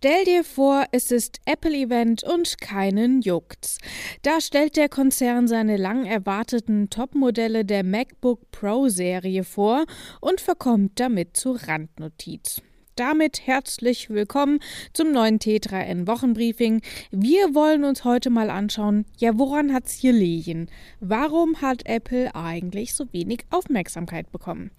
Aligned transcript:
Stell 0.00 0.24
dir 0.26 0.44
vor, 0.44 0.84
es 0.92 1.10
ist 1.10 1.40
Apple-Event 1.44 2.22
und 2.22 2.60
keinen 2.60 3.20
juckt's. 3.20 3.78
Da 4.22 4.40
stellt 4.40 4.76
der 4.76 4.88
Konzern 4.88 5.48
seine 5.48 5.76
lang 5.76 6.06
erwarteten 6.06 6.88
Topmodelle 6.88 7.64
der 7.64 7.82
MacBook 7.82 8.48
Pro-Serie 8.52 9.42
vor 9.42 9.86
und 10.20 10.40
verkommt 10.40 11.00
damit 11.00 11.36
zu 11.36 11.50
Randnotiz. 11.50 12.62
Damit 12.94 13.44
herzlich 13.48 14.08
willkommen 14.08 14.60
zum 14.92 15.10
neuen 15.10 15.40
T3N 15.40 16.06
Wochenbriefing. 16.06 16.80
Wir 17.10 17.56
wollen 17.56 17.82
uns 17.82 18.04
heute 18.04 18.30
mal 18.30 18.50
anschauen, 18.50 19.04
ja, 19.16 19.36
woran 19.36 19.74
hat's 19.74 19.94
hier 19.94 20.12
liegen? 20.12 20.70
Warum 21.00 21.60
hat 21.60 21.86
Apple 21.86 22.32
eigentlich 22.36 22.94
so 22.94 23.12
wenig 23.12 23.46
Aufmerksamkeit 23.50 24.30
bekommen? 24.30 24.70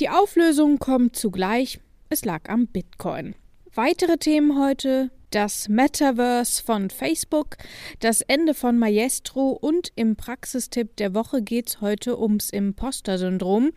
Die 0.00 0.10
Auflösung 0.10 0.78
kommt 0.78 1.16
zugleich. 1.16 1.80
Es 2.10 2.26
lag 2.26 2.50
am 2.50 2.66
Bitcoin. 2.66 3.36
Weitere 3.76 4.16
Themen 4.16 4.58
heute: 4.58 5.10
das 5.28 5.68
Metaverse 5.68 6.62
von 6.64 6.88
Facebook, 6.88 7.58
das 8.00 8.22
Ende 8.22 8.54
von 8.54 8.78
Maestro 8.78 9.50
und 9.50 9.92
im 9.96 10.16
Praxistipp 10.16 10.96
der 10.96 11.12
Woche 11.12 11.42
geht's 11.42 11.82
heute 11.82 12.18
ums 12.18 12.48
Imposter-Syndrom. 12.48 13.72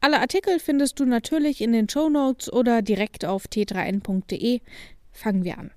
Alle 0.00 0.20
Artikel 0.20 0.60
findest 0.60 1.00
du 1.00 1.04
natürlich 1.04 1.60
in 1.62 1.72
den 1.72 1.88
Show 1.88 2.08
Notes 2.08 2.52
oder 2.52 2.80
direkt 2.80 3.24
auf 3.24 3.46
t3n.de. 3.46 4.60
Fangen 5.10 5.42
wir 5.42 5.58
an. 5.58 5.72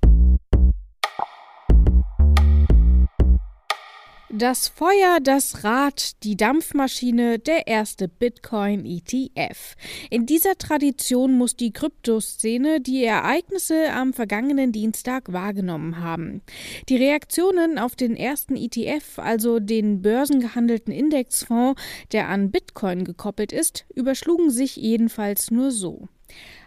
Das 4.35 4.67
Feuer, 4.67 5.19
das 5.21 5.63
Rad, 5.63 6.23
die 6.23 6.35
Dampfmaschine, 6.35 7.37
der 7.37 7.67
erste 7.67 8.07
Bitcoin-ETF. 8.07 9.75
In 10.09 10.25
dieser 10.25 10.57
Tradition 10.57 11.37
muss 11.37 11.55
die 11.55 11.71
Kryptoszene 11.71 12.81
die 12.81 13.03
Ereignisse 13.03 13.93
am 13.93 14.11
vergangenen 14.11 14.71
Dienstag 14.71 15.31
wahrgenommen 15.31 15.99
haben. 15.99 16.41
Die 16.89 16.95
Reaktionen 16.95 17.77
auf 17.77 17.95
den 17.95 18.15
ersten 18.15 18.55
ETF, 18.55 19.19
also 19.19 19.59
den 19.59 20.01
börsengehandelten 20.01 20.91
Indexfonds, 20.91 21.79
der 22.11 22.27
an 22.27 22.49
Bitcoin 22.49 23.03
gekoppelt 23.03 23.51
ist, 23.51 23.85
überschlugen 23.93 24.49
sich 24.49 24.77
jedenfalls 24.77 25.51
nur 25.51 25.69
so 25.69 26.07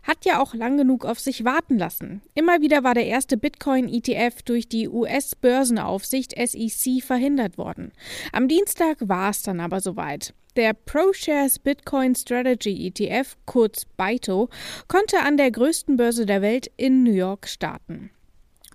hat 0.02 0.24
ja 0.24 0.40
auch 0.40 0.54
lang 0.54 0.76
genug 0.76 1.04
auf 1.04 1.18
sich 1.18 1.44
warten 1.44 1.78
lassen. 1.78 2.22
Immer 2.34 2.60
wieder 2.60 2.84
war 2.84 2.94
der 2.94 3.06
erste 3.06 3.36
Bitcoin-ETF 3.36 4.42
durch 4.42 4.68
die 4.68 4.88
US-Börsenaufsicht 4.88 6.34
SEC 6.36 7.02
verhindert 7.02 7.58
worden. 7.58 7.92
Am 8.32 8.48
Dienstag 8.48 8.96
war 9.00 9.30
es 9.30 9.42
dann 9.42 9.60
aber 9.60 9.80
soweit. 9.80 10.32
Der 10.56 10.72
ProShares 10.72 11.58
Bitcoin 11.58 12.14
Strategy 12.14 12.86
ETF, 12.86 13.36
kurz 13.44 13.84
BITO, 13.84 14.48
konnte 14.88 15.20
an 15.20 15.36
der 15.36 15.50
größten 15.50 15.98
Börse 15.98 16.24
der 16.24 16.40
Welt 16.40 16.70
in 16.78 17.02
New 17.02 17.12
York 17.12 17.46
starten. 17.46 18.10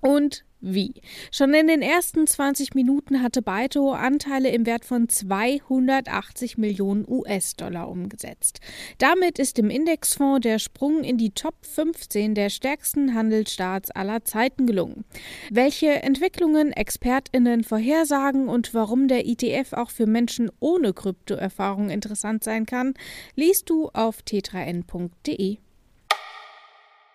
Und 0.01 0.43
wie? 0.63 1.01
Schon 1.31 1.55
in 1.55 1.67
den 1.67 1.81
ersten 1.81 2.27
20 2.27 2.75
Minuten 2.75 3.23
hatte 3.23 3.41
Baito 3.41 3.93
Anteile 3.93 4.49
im 4.49 4.67
Wert 4.67 4.85
von 4.85 5.09
280 5.09 6.59
Millionen 6.59 7.03
US-Dollar 7.07 7.89
umgesetzt. 7.89 8.59
Damit 8.99 9.39
ist 9.39 9.57
im 9.57 9.71
Indexfonds 9.71 10.41
der 10.41 10.59
Sprung 10.59 11.03
in 11.03 11.17
die 11.17 11.31
Top 11.31 11.55
15 11.65 12.35
der 12.35 12.49
stärksten 12.49 13.15
Handelsstarts 13.15 13.89
aller 13.89 14.23
Zeiten 14.23 14.67
gelungen. 14.67 15.03
Welche 15.49 16.03
Entwicklungen 16.03 16.71
ExpertInnen 16.71 17.63
vorhersagen 17.63 18.47
und 18.47 18.75
warum 18.75 19.07
der 19.07 19.25
ETF 19.27 19.73
auch 19.73 19.89
für 19.89 20.05
Menschen 20.05 20.51
ohne 20.59 20.93
Kryptoerfahrung 20.93 21.89
interessant 21.89 22.43
sein 22.43 22.67
kann, 22.67 22.93
liest 23.35 23.67
du 23.71 23.89
auf 23.93 24.19
t3n.de. 24.19 25.57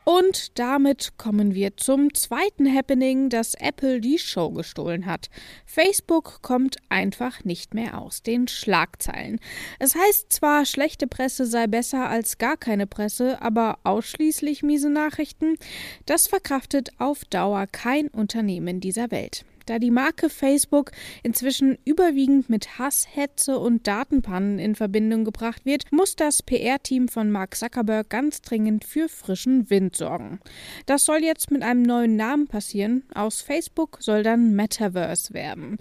Und 0.09 0.61
damit 0.61 1.19
kommen 1.19 1.57
wir 1.57 1.77
zum 1.77 2.15
zweiten 2.15 2.73
Happening, 2.73 3.29
dass 3.29 3.55
Apple 3.55 4.01
die 4.01 4.21
Show 4.21 4.53
gestohlen 4.53 5.05
hat. 5.05 5.31
Facebook 5.65 6.43
kommt 6.43 6.77
einfach 6.89 7.43
nicht 7.43 7.75
mehr 7.75 8.01
aus 8.01 8.23
den 8.23 8.47
Schlagzeilen. 8.47 9.41
Es 9.81 9.97
heißt 9.97 10.33
zwar, 10.33 10.65
schlechte 10.65 11.09
Presse 11.09 11.45
sei 11.45 11.67
besser 11.67 12.09
als 12.09 12.39
gar 12.39 12.57
keine 12.57 12.87
Presse, 12.87 13.43
aber 13.43 13.81
ausschließlich 13.83 14.63
miese 14.63 14.91
Nachrichten, 14.91 15.57
das 16.05 16.29
verkraftet 16.29 16.91
auf 16.99 17.25
Dauer 17.25 17.67
kein 17.67 18.07
Unternehmen 18.07 18.79
dieser 18.79 19.11
Welt. 19.11 19.45
Da 19.67 19.81
die 19.81 19.91
Marke 19.91 20.31
Facebook 20.31 20.93
inzwischen 21.25 21.77
überwiegend 21.85 22.49
mit 22.49 22.79
Hass, 22.79 23.07
Hetze 23.13 23.59
und 23.59 23.87
Datenpannen 23.87 24.61
in 24.61 24.77
Verbindung 24.77 25.25
gebracht 25.25 25.67
wird, 25.67 25.91
muss 25.91 26.15
das 26.15 26.43
PR-Team 26.43 27.09
von 27.09 27.33
Mark 27.33 27.57
Zuckerberg 27.57 28.09
ganz 28.09 28.43
dringend 28.43 28.85
für 28.85 29.09
frischen 29.09 29.69
Wind 29.69 29.97
sorgen. 29.97 30.39
Das 30.87 31.05
soll 31.05 31.25
jetzt 31.25 31.51
mit 31.51 31.63
einem 31.63 31.83
neuen 31.83 32.15
Namen 32.15 32.47
passieren. 32.47 33.03
Aus 33.13 33.43
Facebook 33.43 33.99
soll 34.01 34.23
dann 34.23 34.55
Metaverse 34.55 35.35
werden. 35.35 35.79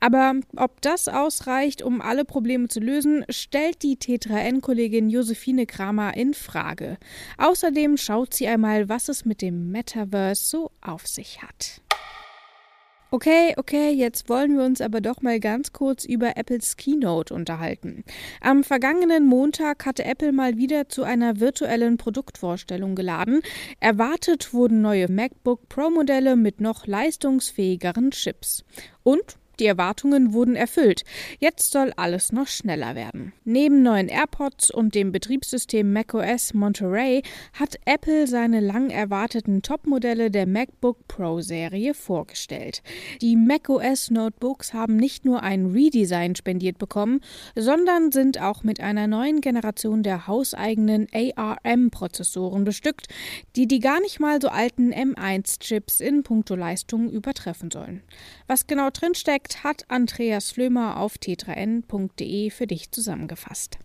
Aber 0.00 0.34
ob 0.56 0.80
das 0.82 1.08
ausreicht, 1.08 1.80
um 1.80 2.00
alle 2.00 2.24
Probleme 2.24 2.66
zu 2.66 2.80
lösen, 2.80 3.24
stellt 3.28 3.84
die 3.84 3.96
T3N-Kollegin 3.96 5.10
Josephine 5.10 5.66
Kramer 5.66 6.16
in 6.16 6.34
Frage. 6.34 6.98
Außerdem 7.36 7.96
schaut 7.96 8.34
sie 8.34 8.48
einmal, 8.48 8.88
was 8.88 9.08
es 9.08 9.24
mit 9.24 9.42
dem 9.42 9.70
Metaverse 9.70 10.44
so 10.44 10.70
auf 10.80 11.06
sich 11.06 11.42
hat. 11.42 11.82
Okay, 13.10 13.54
okay, 13.56 13.90
jetzt 13.90 14.28
wollen 14.28 14.58
wir 14.58 14.66
uns 14.66 14.82
aber 14.82 15.00
doch 15.00 15.22
mal 15.22 15.40
ganz 15.40 15.72
kurz 15.72 16.04
über 16.04 16.36
Apples 16.36 16.76
Keynote 16.76 17.32
unterhalten. 17.32 18.04
Am 18.42 18.64
vergangenen 18.64 19.24
Montag 19.24 19.86
hatte 19.86 20.04
Apple 20.04 20.30
mal 20.30 20.58
wieder 20.58 20.90
zu 20.90 21.04
einer 21.04 21.40
virtuellen 21.40 21.96
Produktvorstellung 21.96 22.94
geladen. 22.94 23.40
Erwartet 23.80 24.52
wurden 24.52 24.82
neue 24.82 25.10
MacBook 25.10 25.70
Pro 25.70 25.88
Modelle 25.88 26.36
mit 26.36 26.60
noch 26.60 26.86
leistungsfähigeren 26.86 28.10
Chips. 28.10 28.66
Und 29.04 29.38
die 29.60 29.66
Erwartungen 29.66 30.32
wurden 30.32 30.56
erfüllt. 30.56 31.04
Jetzt 31.38 31.72
soll 31.72 31.92
alles 31.96 32.32
noch 32.32 32.46
schneller 32.46 32.94
werden. 32.94 33.32
Neben 33.44 33.82
neuen 33.82 34.08
AirPods 34.08 34.70
und 34.70 34.94
dem 34.94 35.12
Betriebssystem 35.12 35.92
macOS 35.92 36.54
Monterey 36.54 37.22
hat 37.52 37.76
Apple 37.84 38.26
seine 38.26 38.60
lang 38.60 38.90
erwarteten 38.90 39.62
Topmodelle 39.62 40.30
der 40.30 40.46
MacBook 40.46 41.08
Pro 41.08 41.40
Serie 41.40 41.94
vorgestellt. 41.94 42.82
Die 43.20 43.36
macOS 43.36 44.10
Notebooks 44.10 44.72
haben 44.72 44.96
nicht 44.96 45.24
nur 45.24 45.42
ein 45.42 45.66
Redesign 45.66 46.36
spendiert 46.36 46.78
bekommen, 46.78 47.20
sondern 47.56 48.12
sind 48.12 48.40
auch 48.40 48.62
mit 48.62 48.80
einer 48.80 49.06
neuen 49.06 49.40
Generation 49.40 50.02
der 50.02 50.26
hauseigenen 50.26 51.06
ARM-Prozessoren 51.12 52.64
bestückt, 52.64 53.08
die 53.56 53.66
die 53.66 53.80
gar 53.80 54.00
nicht 54.00 54.20
mal 54.20 54.40
so 54.40 54.48
alten 54.48 54.92
M1-Chips 54.92 56.00
in 56.00 56.22
puncto 56.22 56.54
Leistung 56.54 57.10
übertreffen 57.10 57.70
sollen. 57.70 58.02
Was 58.46 58.66
genau 58.66 58.90
drinsteckt, 58.90 59.47
Projekt 59.48 59.64
hat 59.64 59.84
Andreas 59.88 60.50
Flömer 60.50 60.98
auf 60.98 61.14
t3n.de 61.14 62.50
für 62.50 62.66
dich 62.66 62.90
zusammengefasst. 62.90 63.78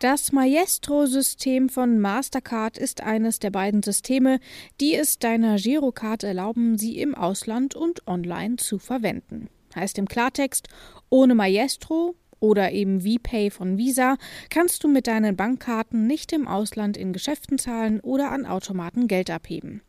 Das 0.00 0.32
Maestro-System 0.32 1.68
von 1.68 1.98
Mastercard 1.98 2.78
ist 2.78 3.02
eines 3.02 3.38
der 3.38 3.50
beiden 3.50 3.82
Systeme, 3.82 4.40
die 4.80 4.94
es 4.94 5.18
deiner 5.18 5.56
Girocard 5.56 6.24
erlauben, 6.24 6.78
sie 6.78 6.98
im 6.98 7.14
Ausland 7.14 7.74
und 7.74 8.06
online 8.06 8.56
zu 8.56 8.78
verwenden. 8.78 9.48
Heißt 9.74 9.98
im 9.98 10.08
Klartext, 10.08 10.68
ohne 11.10 11.34
Maestro 11.34 12.14
oder 12.44 12.72
eben 12.72 13.00
VPay 13.00 13.50
von 13.50 13.78
Visa 13.78 14.16
kannst 14.50 14.84
du 14.84 14.88
mit 14.88 15.06
deinen 15.06 15.34
Bankkarten 15.34 16.06
nicht 16.06 16.30
im 16.34 16.46
Ausland 16.46 16.98
in 16.98 17.14
Geschäften 17.14 17.58
zahlen 17.58 18.00
oder 18.00 18.30
an 18.30 18.44
Automaten 18.44 19.08
Geld 19.08 19.30
abheben. 19.30 19.80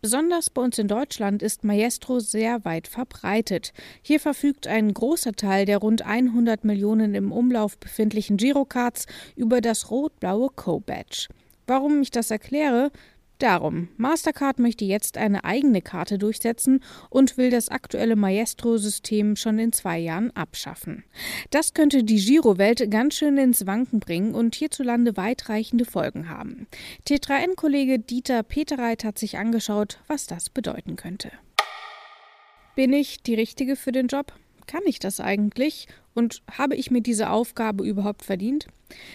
Besonders 0.00 0.48
bei 0.48 0.62
uns 0.62 0.78
in 0.78 0.88
Deutschland 0.88 1.42
ist 1.42 1.62
Maestro 1.62 2.18
sehr 2.18 2.64
weit 2.64 2.88
verbreitet. 2.88 3.74
Hier 4.00 4.18
verfügt 4.18 4.66
ein 4.66 4.94
großer 4.94 5.32
Teil 5.32 5.66
der 5.66 5.76
rund 5.76 6.00
100 6.00 6.64
Millionen 6.64 7.14
im 7.14 7.32
Umlauf 7.32 7.76
befindlichen 7.76 8.38
Girocards 8.38 9.04
über 9.36 9.60
das 9.60 9.90
rot-blaue 9.90 10.48
Co-Badge. 10.56 11.28
Warum 11.66 12.00
ich 12.00 12.10
das 12.10 12.30
erkläre? 12.30 12.90
Darum, 13.40 13.88
Mastercard 13.96 14.58
möchte 14.58 14.84
jetzt 14.84 15.16
eine 15.16 15.44
eigene 15.44 15.80
Karte 15.80 16.18
durchsetzen 16.18 16.84
und 17.08 17.38
will 17.38 17.48
das 17.48 17.70
aktuelle 17.70 18.14
Maestro-System 18.14 19.34
schon 19.34 19.58
in 19.58 19.72
zwei 19.72 19.98
Jahren 19.98 20.30
abschaffen. 20.36 21.04
Das 21.48 21.72
könnte 21.72 22.04
die 22.04 22.22
Girowelt 22.22 22.90
ganz 22.90 23.14
schön 23.14 23.38
ins 23.38 23.66
Wanken 23.66 23.98
bringen 23.98 24.34
und 24.34 24.54
hierzulande 24.54 25.16
weitreichende 25.16 25.86
Folgen 25.86 26.28
haben. 26.28 26.66
T3N-Kollege 27.08 27.98
Dieter 27.98 28.42
Peterreit 28.42 29.04
hat 29.04 29.18
sich 29.18 29.38
angeschaut, 29.38 30.00
was 30.06 30.26
das 30.26 30.50
bedeuten 30.50 30.96
könnte. 30.96 31.32
Bin 32.74 32.92
ich 32.92 33.22
die 33.22 33.36
Richtige 33.36 33.74
für 33.76 33.92
den 33.92 34.08
Job? 34.08 34.34
Kann 34.66 34.82
ich 34.84 34.98
das 34.98 35.18
eigentlich? 35.18 35.88
Und 36.12 36.42
habe 36.58 36.76
ich 36.76 36.90
mir 36.90 37.00
diese 37.00 37.30
Aufgabe 37.30 37.86
überhaupt 37.86 38.22
verdient? 38.22 38.66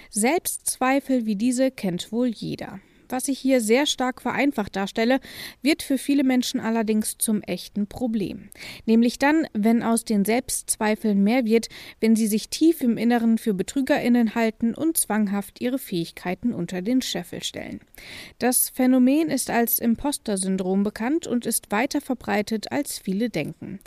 Selbstzweifel 0.10 1.28
wie 1.28 1.36
diese 1.36 1.70
kennt 1.70 2.12
wohl 2.12 2.28
jeder. 2.28 2.80
Was 3.10 3.28
ich 3.28 3.40
hier 3.40 3.62
sehr 3.62 3.86
stark 3.86 4.22
vereinfacht 4.22 4.76
darstelle, 4.76 5.20
wird 5.62 5.84
für 5.84 5.98
viele 5.98 6.24
Menschen 6.24 6.60
allerdings 6.60 7.18
zum 7.18 7.42
echten 7.42 7.88
Problem. 7.88 8.50
Nämlich 8.86 9.20
dann, 9.20 9.48
wenn 9.54 9.84
aus 9.84 10.06
den 10.06 10.26
Selbstzweifeln 10.26 11.24
mehr 11.24 11.46
wird, 11.46 11.68
wenn 12.00 12.16
sie 12.16 12.28
sich 12.28 12.50
tief 12.50 12.82
im 12.82 12.98
Inneren 12.98 13.38
für 13.38 13.54
BetrügerInnen 13.54 14.36
halten 14.36 14.74
und 14.74 14.98
zwanghaft 14.98 15.62
ihre 15.62 15.80
Fähigkeiten 15.80 16.54
unter 16.54 16.82
den 16.82 17.02
Scheffel 17.02 17.44
stellen. 17.44 17.80
Das 18.40 18.70
Phänomen 18.70 19.30
ist 19.30 19.50
als 19.50 19.80
Imposter-Syndrom 19.80 20.84
bekannt 20.84 21.28
und 21.28 21.46
ist 21.46 21.72
weiter 21.72 22.02
verbreitet, 22.02 22.72
als 22.72 23.00
viele 23.00 23.30
denken. 23.30 23.80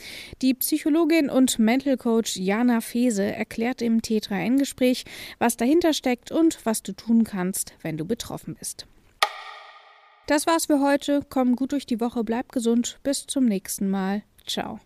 Die 0.43 0.55
Psychologin 0.55 1.31
und 1.31 1.59
Mental 1.59 1.97
Coach 1.97 2.37
Jana 2.37 2.81
Fese 2.81 3.25
erklärt 3.25 3.83
im 3.83 4.01
T3N-Gespräch, 4.01 5.05
was 5.39 5.57
dahinter 5.57 5.93
steckt 5.93 6.31
und 6.31 6.59
was 6.65 6.83
du 6.83 6.93
tun 6.93 7.25
kannst, 7.25 7.75
wenn 7.83 7.97
du 7.97 8.05
betroffen 8.05 8.57
bist. 8.59 8.87
Das 10.29 10.47
war's 10.47 10.67
für 10.67 10.81
heute. 10.81 11.23
Komm 11.31 11.57
gut 11.57 11.73
durch 11.73 11.87
die 11.87 12.01
Woche, 12.01 12.23
bleib 12.23 12.53
gesund. 12.53 13.01
Bis 13.03 13.27
zum 13.27 13.47
nächsten 13.47 13.89
Mal. 13.89 14.23
Ciao. 14.47 14.79